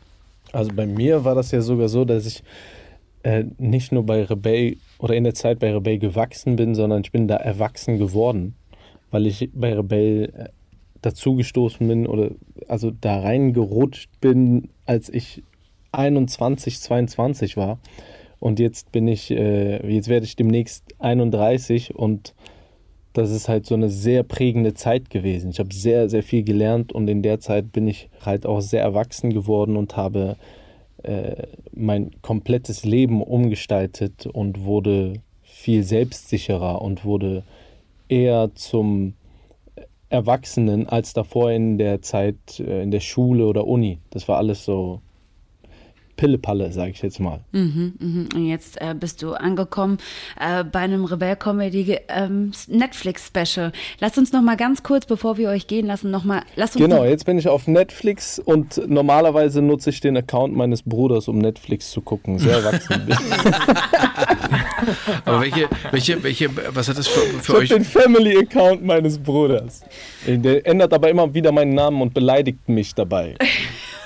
[0.54, 2.41] Also bei mir war das ja sogar so, dass ich
[3.23, 7.12] äh, nicht nur bei Rebell oder in der Zeit bei Rebell gewachsen bin, sondern ich
[7.12, 8.56] bin da erwachsen geworden,
[9.12, 10.49] weil ich bei Rebell äh,
[11.02, 12.32] dazugestoßen bin oder
[12.69, 15.43] also da reingerutscht bin, als ich
[15.91, 17.80] 21, 22 war.
[18.39, 22.34] Und jetzt bin ich, äh, jetzt werde ich demnächst 31 und
[23.13, 25.52] das ist halt so eine sehr prägende Zeit gewesen.
[25.52, 28.82] Ich habe sehr, sehr viel gelernt und in der Zeit bin ich halt auch sehr
[28.82, 30.36] erwachsen geworden und habe
[31.04, 37.43] äh, mein komplettes Leben umgestaltet und wurde viel selbstsicherer und wurde
[38.10, 39.13] eher zum
[40.10, 43.99] Erwachsenen als davor in der Zeit äh, in der Schule oder Uni.
[44.10, 45.02] Das war alles so
[46.24, 47.42] Pillepalle, sage ich jetzt mal.
[47.52, 48.30] Mhm, mhm.
[48.34, 49.98] Und jetzt äh, bist du angekommen
[50.40, 53.74] äh, bei einem Rebell-Comedy ähm, Netflix-Special.
[54.00, 56.86] Lasst uns noch mal ganz kurz, bevor wir euch gehen lassen, noch mal, lasst uns
[56.86, 61.40] Genau, jetzt bin ich auf Netflix und normalerweise nutze ich den Account meines Bruders, um
[61.40, 62.40] Netflix zu gucken.
[62.40, 63.18] Sehr erwachsen bin
[65.26, 67.42] Aber welche, welche, welche, was hat das für, ich.
[67.42, 67.70] für habe euch?
[67.70, 69.82] den Family-Account meines Bruders.
[70.26, 73.36] Der ändert aber immer wieder meinen Namen und beleidigt mich dabei.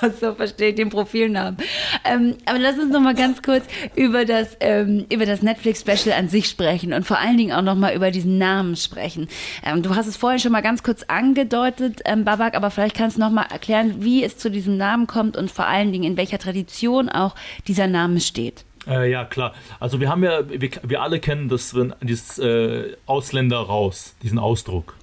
[0.19, 1.57] so verstehe ich den Profilnamen.
[2.03, 6.29] Ähm, aber lass uns noch mal ganz kurz über das, ähm, über das Netflix-Special an
[6.29, 9.27] sich sprechen und vor allen Dingen auch noch mal über diesen Namen sprechen.
[9.65, 13.17] Ähm, du hast es vorhin schon mal ganz kurz angedeutet, ähm, Babak, aber vielleicht kannst
[13.17, 16.17] du noch mal erklären, wie es zu diesem Namen kommt und vor allen Dingen in
[16.17, 17.35] welcher Tradition auch
[17.67, 18.65] dieser Name steht.
[18.87, 19.53] Äh, ja, klar.
[19.79, 24.96] Also wir haben ja, wir, wir alle kennen das, dieses äh, Ausländer raus, diesen Ausdruck.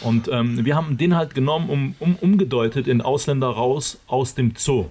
[0.00, 4.54] Und ähm, wir haben den halt genommen, um, um umgedeutet in Ausländer raus aus dem
[4.56, 4.86] Zoo.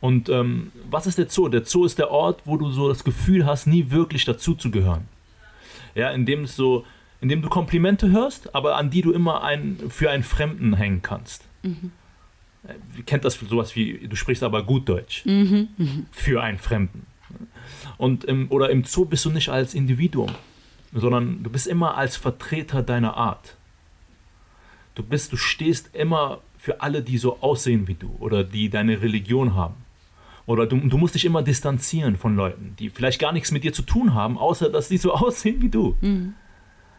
[0.00, 1.48] Und ähm, was ist der Zoo?
[1.48, 4.70] Der Zoo ist der Ort, wo du so das Gefühl hast, nie wirklich dazu zu
[4.70, 5.08] gehören.
[5.94, 6.84] Ja, in dem es so,
[7.20, 11.02] in dem du Komplimente hörst, aber an die du immer ein, für einen Fremden hängen
[11.02, 11.44] kannst.
[11.62, 11.90] Mhm.
[12.96, 15.24] Ihr kennt das sowas wie, du sprichst aber gut Deutsch.
[15.24, 15.68] Mhm.
[15.76, 16.06] Mhm.
[16.12, 17.06] Für einen Fremden.
[17.96, 20.30] Und im, oder im Zoo bist du nicht als Individuum,
[20.92, 23.56] sondern du bist immer als Vertreter deiner Art.
[24.94, 29.00] Du bist, du stehst immer für alle, die so aussehen wie du oder die deine
[29.00, 29.74] Religion haben.
[30.46, 33.72] Oder du, du musst dich immer distanzieren von Leuten, die vielleicht gar nichts mit dir
[33.72, 35.96] zu tun haben, außer dass sie so aussehen wie du.
[36.00, 36.34] Mhm.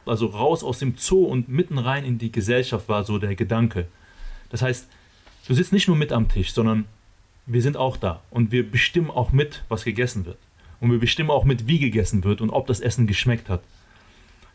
[0.06, 3.88] Also raus aus dem Zoo und mitten rein in die Gesellschaft war so der Gedanke.
[4.50, 4.88] Das heißt,
[5.48, 6.86] du sitzt nicht nur mit am Tisch, sondern
[7.46, 10.38] wir sind auch da und wir bestimmen auch mit, was gegessen wird.
[10.80, 13.62] Und wir bestimmen auch mit, wie gegessen wird und ob das Essen geschmeckt hat.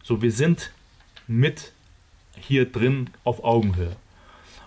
[0.07, 0.71] So, wir sind
[1.27, 1.73] mit
[2.39, 3.97] hier drin auf Augenhöhe.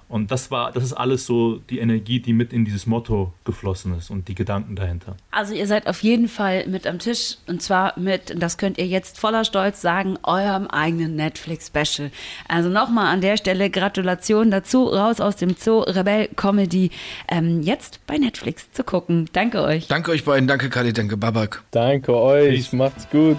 [0.09, 3.95] Und das war, das ist alles so die Energie, die mit in dieses Motto geflossen
[3.97, 5.17] ist und die Gedanken dahinter.
[5.31, 8.87] Also ihr seid auf jeden Fall mit am Tisch und zwar mit, das könnt ihr
[8.87, 12.09] jetzt voller Stolz sagen, eurem eigenen Netflix-Special.
[12.47, 16.89] Also nochmal an der Stelle Gratulation dazu, raus aus dem Zoo, Rebell Comedy,
[17.27, 19.29] ähm, jetzt bei Netflix zu gucken.
[19.33, 19.87] Danke euch.
[19.87, 21.63] Danke euch beiden, danke Kali, danke Babak.
[21.71, 23.37] Danke euch, macht's gut.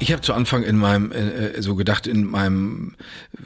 [0.00, 2.94] Ich habe zu Anfang in meinem, äh, so gedacht, in meinem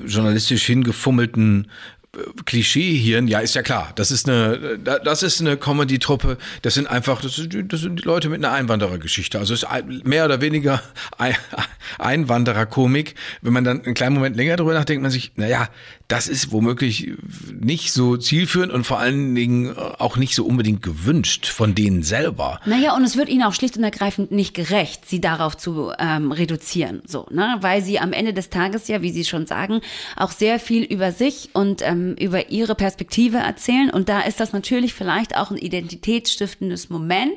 [0.07, 2.04] journalistisch hingefummelten äh,
[2.45, 7.21] Klischee-Hirn, ja, ist ja klar, das ist eine, das ist eine Comedy-Truppe, das sind einfach,
[7.21, 9.67] das sind, das sind Leute mit einer Einwanderergeschichte, also ist
[10.05, 10.83] mehr oder weniger
[11.99, 13.15] Einwandererkomik.
[13.43, 15.69] Wenn man dann einen kleinen Moment länger drüber nachdenkt, man sich, naja,
[16.09, 17.13] das ist womöglich
[17.53, 22.61] nicht so zielführend und vor allen Dingen auch nicht so unbedingt gewünscht von denen selber.
[22.67, 26.31] Naja, und es wird ihnen auch schlicht und ergreifend nicht gerecht, sie darauf zu ähm,
[26.31, 27.57] reduzieren, so, ne?
[27.61, 29.81] Weil sie am Ende des Tages ja, wie Sie schon sagen,
[30.17, 33.91] auch sehr viel über sich und ähm, über ihre Perspektive erzählen.
[33.91, 37.35] Und da ist das natürlich vielleicht auch ein identitätsstiftendes Moment.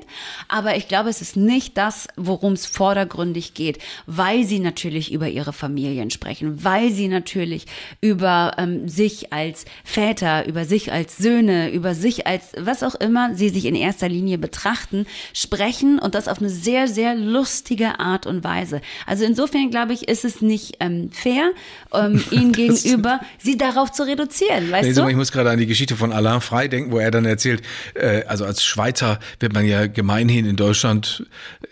[0.47, 5.29] Aber ich glaube, es ist nicht das, worum es vordergründig geht, weil sie natürlich über
[5.29, 7.65] ihre Familien sprechen, weil sie natürlich
[8.01, 13.35] über ähm, sich als Väter, über sich als Söhne, über sich als was auch immer
[13.35, 18.25] sie sich in erster Linie betrachten, sprechen und das auf eine sehr, sehr lustige Art
[18.25, 18.81] und Weise.
[19.05, 21.51] Also insofern glaube ich, ist es nicht ähm, fair,
[21.93, 24.56] ähm, ihnen gegenüber sie darauf zu reduzieren.
[24.69, 25.07] Weißt nee, du?
[25.07, 27.61] Ich muss gerade an die Geschichte von Alain Frey denken, wo er dann erzählt,
[27.93, 31.25] äh, also als Schweizer wird man ja gemeinhin in Deutschland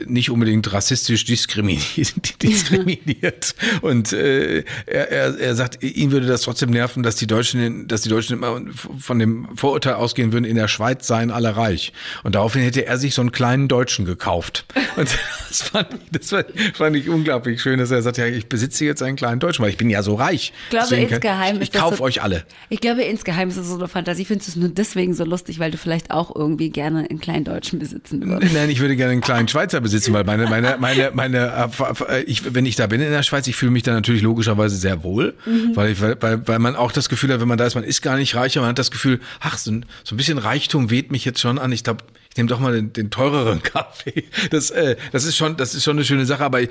[0.05, 2.41] nicht unbedingt rassistisch diskriminiert.
[2.43, 3.55] diskriminiert.
[3.81, 8.01] Und äh, er, er, er sagt, ihn würde das trotzdem nerven, dass die Deutschen, dass
[8.01, 8.61] die Deutschen immer
[8.99, 11.93] von dem Vorurteil ausgehen würden, in der Schweiz seien alle reich.
[12.23, 14.65] Und daraufhin hätte er sich so einen kleinen Deutschen gekauft.
[14.95, 15.09] Und
[15.49, 19.01] das fand, ich, das fand ich unglaublich schön, dass er sagt, ja, ich besitze jetzt
[19.03, 20.53] einen kleinen Deutschen, weil ich bin ja so reich.
[20.65, 22.45] Ich glaube, Deswegen insgeheim ich, ich das kauf so- euch alle.
[22.69, 24.23] Ich glaube, insgeheim ist es so eine Fantasie.
[24.23, 27.43] Ich finde es nur deswegen so lustig, weil du vielleicht auch irgendwie gerne einen kleinen
[27.45, 28.53] Deutschen besitzen würdest.
[28.53, 31.69] Nein, ich würde gerne einen kleinen Schweizer besitzen, weil meine, meine, meine, meine,
[32.09, 34.75] äh, ich, wenn ich da bin in der Schweiz, ich fühle mich da natürlich logischerweise
[34.77, 35.75] sehr wohl, Mhm.
[35.75, 38.01] weil, ich, weil weil man auch das Gefühl hat, wenn man da ist, man ist
[38.01, 41.11] gar nicht reicher, man hat das Gefühl, ach, so ein, so ein bisschen Reichtum weht
[41.11, 41.71] mich jetzt schon an.
[41.71, 42.03] Ich glaube,
[42.37, 44.25] nehme doch mal den, den teureren Kaffee.
[44.51, 46.67] Das, äh, das ist schon, das ist schon eine schöne Sache, aber äh,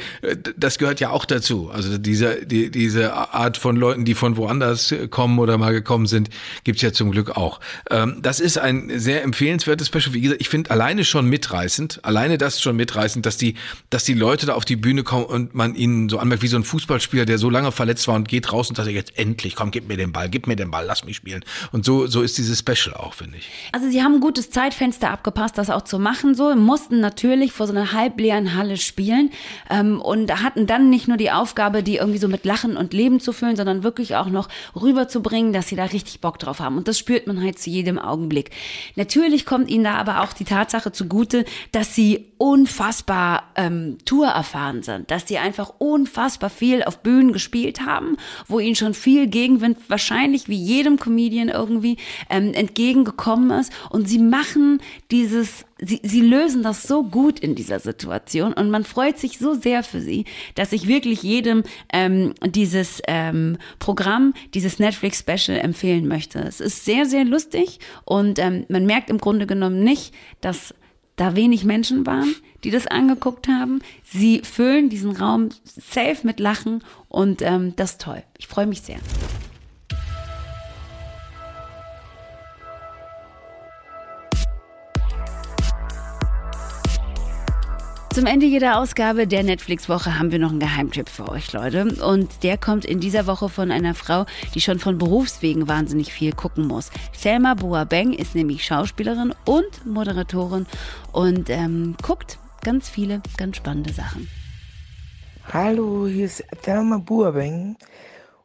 [0.56, 1.70] das gehört ja auch dazu.
[1.70, 6.30] Also diese, die, diese Art von Leuten, die von woanders kommen oder mal gekommen sind,
[6.64, 7.60] gibt's ja zum Glück auch.
[7.90, 10.14] Ähm, das ist ein sehr empfehlenswertes Special.
[10.14, 13.54] Wie gesagt, ich finde alleine schon mitreißend, alleine das schon mitreißend, dass die,
[13.90, 16.56] dass die Leute da auf die Bühne kommen und man ihnen so anmerkt, wie so
[16.56, 19.70] ein Fußballspieler, der so lange verletzt war und geht raus und sagt, jetzt endlich, komm,
[19.70, 21.44] gib mir den Ball, gib mir den Ball, lass mich spielen.
[21.72, 23.48] Und so, so ist dieses Special auch, finde ich.
[23.72, 26.34] Also sie haben ein gutes Zeitfenster abgepasst, das auch zu machen.
[26.34, 29.30] So mussten natürlich vor so einer halbleeren Halle spielen
[29.70, 33.20] ähm, und hatten dann nicht nur die Aufgabe, die irgendwie so mit Lachen und Leben
[33.20, 36.76] zu füllen, sondern wirklich auch noch rüberzubringen, dass sie da richtig Bock drauf haben.
[36.76, 38.50] Und das spürt man halt zu jedem Augenblick.
[38.96, 45.10] Natürlich kommt ihnen da aber auch die Tatsache zugute, dass sie unfassbar ähm, tourerfahren sind,
[45.10, 48.16] dass sie einfach unfassbar viel auf Bühnen gespielt haben,
[48.48, 51.96] wo ihnen schon viel Gegenwind wahrscheinlich wie jedem Comedian irgendwie
[52.28, 53.72] ähm, entgegengekommen ist.
[53.90, 55.43] Und sie machen dieses,
[55.80, 59.82] sie, sie lösen das so gut in dieser Situation und man freut sich so sehr
[59.82, 66.40] für sie, dass ich wirklich jedem ähm, dieses ähm, Programm, dieses Netflix-Special empfehlen möchte.
[66.40, 70.74] Es ist sehr, sehr lustig und ähm, man merkt im Grunde genommen nicht, dass
[71.16, 73.80] da wenig Menschen waren, die das angeguckt haben.
[74.02, 78.22] Sie füllen diesen Raum safe mit Lachen und ähm, das ist toll.
[78.38, 78.98] Ich freue mich sehr.
[88.14, 92.00] Zum Ende jeder Ausgabe der Netflix-Woche haben wir noch einen Geheimtipp für euch, Leute.
[92.00, 94.24] Und der kommt in dieser Woche von einer Frau,
[94.54, 96.92] die schon von Berufswegen wahnsinnig viel gucken muss.
[97.12, 100.66] Selma Boabeng ist nämlich Schauspielerin und Moderatorin
[101.10, 104.28] und ähm, guckt ganz viele, ganz spannende Sachen.
[105.52, 107.76] Hallo, hier ist Thelma Buabeng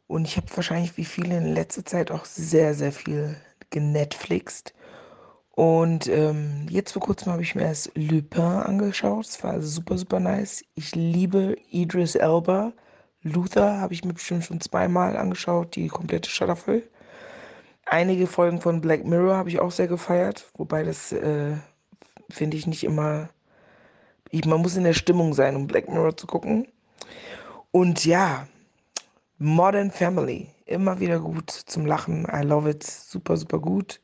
[0.08, 3.36] und ich habe wahrscheinlich wie viele in letzter Zeit auch sehr, sehr viel
[3.70, 4.74] genetflixt.
[5.52, 9.26] Und ähm, jetzt vor kurzem habe ich mir erst Lupin angeschaut.
[9.26, 10.64] Es war super, super nice.
[10.74, 12.72] Ich liebe Idris Elba.
[13.22, 16.88] Luther habe ich mir bestimmt schon zweimal angeschaut, die komplette Staffel.
[17.84, 21.56] Einige Folgen von Black Mirror habe ich auch sehr gefeiert, wobei das äh,
[22.30, 23.28] finde ich nicht immer.
[24.30, 26.68] Ich, man muss in der Stimmung sein, um Black Mirror zu gucken.
[27.72, 28.46] Und ja,
[29.38, 32.26] Modern Family, immer wieder gut zum Lachen.
[32.32, 34.00] I love it, super, super gut.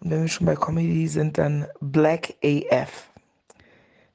[0.00, 3.10] Und wenn wir schon bei Comedy sind, dann Black AF.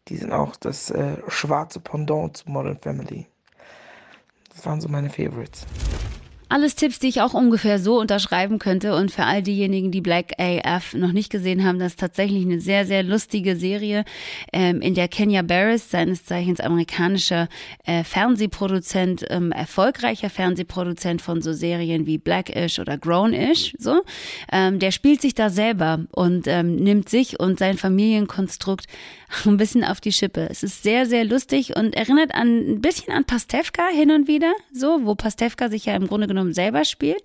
[0.08, 3.28] Die sind auch das äh, schwarze Pendant zu Modern Family.
[4.54, 5.65] Das waren so meine Favorites.
[6.54, 8.94] Alles Tipps, die ich auch ungefähr so unterschreiben könnte.
[8.94, 12.60] Und für all diejenigen, die Black AF noch nicht gesehen haben, das ist tatsächlich eine
[12.60, 14.06] sehr, sehr lustige Serie,
[14.54, 17.50] ähm, in der Kenya Barris, seines Zeichens amerikanischer
[17.86, 24.04] äh, Fernsehproduzent, ähm, erfolgreicher Fernsehproduzent von so Serien wie Blackish oder Grownish, so,
[24.52, 28.86] ähm, der spielt sich da selber und ähm, nimmt sich und sein Familienkonstrukt
[29.46, 30.48] ein bisschen auf die Schippe.
[30.50, 34.54] Es ist sehr, sehr lustig und erinnert an ein bisschen an Pastewka hin und wieder,
[34.72, 37.24] so, wo Pastewka sich ja im Grunde genommen selber spielt.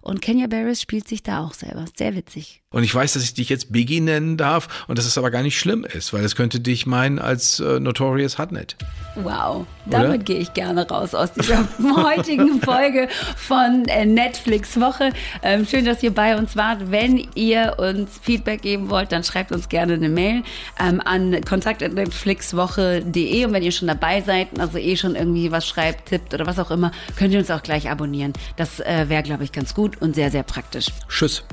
[0.00, 1.84] Und Kenya Barris spielt sich da auch selber.
[1.96, 2.62] Sehr witzig.
[2.70, 5.42] Und ich weiß, dass ich dich jetzt Biggie nennen darf und dass es aber gar
[5.42, 8.76] nicht schlimm ist, weil das könnte dich meinen als äh, Notorious Hotnet.
[9.14, 15.12] Wow, damit gehe ich gerne raus aus dieser heutigen Folge von äh, Netflix Woche.
[15.42, 16.90] Ähm, schön, dass ihr bei uns wart.
[16.90, 20.42] Wenn ihr uns Feedback geben wollt, dann schreibt uns gerne eine Mail
[20.78, 26.10] ähm, an kontakt.netflixwoche.de und wenn ihr schon dabei seid, also eh schon irgendwie was schreibt,
[26.10, 28.34] tippt oder was auch immer, könnt ihr uns auch gleich abonnieren.
[28.56, 30.88] Das äh, wäre, glaube ich, ganz gut und sehr, sehr praktisch.
[31.08, 31.44] Tschüss.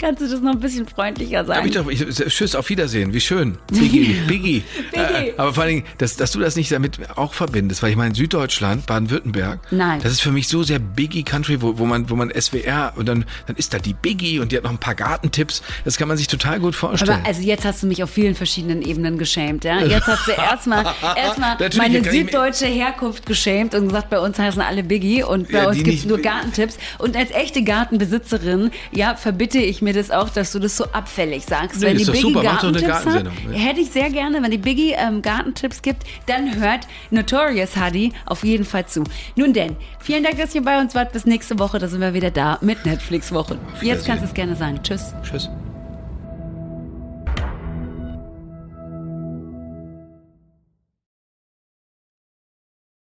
[0.00, 1.60] Kannst du das noch ein bisschen freundlicher sagen?
[1.60, 3.58] Hab ich doch, ich, tschüss, auf Wiedersehen, wie schön.
[3.68, 4.62] Biggie, Biggie.
[4.92, 5.28] Biggie.
[5.28, 7.96] Äh, aber vor allen Dingen, dass, dass du das nicht damit auch verbindest, weil ich
[7.96, 10.00] meine, Süddeutschland, Baden-Württemberg, Nein.
[10.02, 13.24] das ist für mich so sehr Biggie-Country, wo, wo, man, wo man SWR und dann,
[13.46, 15.62] dann ist da die Biggie und die hat noch ein paar Gartentipps.
[15.84, 17.18] Das kann man sich total gut vorstellen.
[17.20, 19.80] Aber also jetzt hast du mich auf vielen verschiedenen Ebenen geschämt, ja?
[19.80, 20.84] Jetzt hast du erstmal
[21.16, 25.68] erstmal meine süddeutsche Herkunft geschämt und gesagt, bei uns heißen alle Biggie und bei Ja,
[25.68, 26.78] uns gibt es nur Gartentipps.
[26.98, 31.44] Und als echte Gartenbesitzerin, ja, verbitte ich mir das auch, dass du das so abfällig
[31.44, 31.80] sagst.
[31.80, 33.30] Nee, wenn die Biggie super, Gartentipps hat, ne?
[33.52, 38.44] hätte ich sehr gerne, wenn die Biggie ähm, Gartentipps gibt, dann hört Notorious Huddy auf
[38.44, 39.04] jeden Fall zu.
[39.36, 41.12] Nun denn, vielen Dank, dass ihr bei uns wart.
[41.12, 43.58] Bis nächste Woche, da sind wir wieder da mit Netflix-Woche.
[43.80, 44.80] Jetzt kannst du es gerne sagen.
[44.82, 45.14] Tschüss.
[45.22, 45.48] Tschüss.